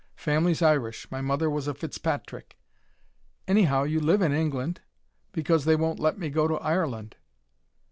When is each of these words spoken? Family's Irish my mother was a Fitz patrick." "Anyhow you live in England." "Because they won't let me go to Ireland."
Family's 0.15 0.63
Irish 0.63 1.11
my 1.11 1.21
mother 1.21 1.47
was 1.47 1.67
a 1.67 1.75
Fitz 1.75 1.99
patrick." 1.99 2.57
"Anyhow 3.47 3.83
you 3.83 3.99
live 3.99 4.23
in 4.23 4.31
England." 4.33 4.81
"Because 5.31 5.65
they 5.65 5.75
won't 5.75 5.99
let 5.99 6.17
me 6.17 6.31
go 6.31 6.47
to 6.47 6.55
Ireland." 6.57 7.17